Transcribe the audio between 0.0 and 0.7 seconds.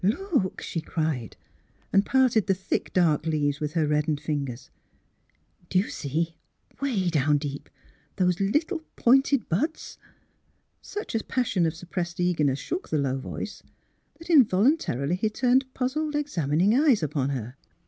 *' Look!''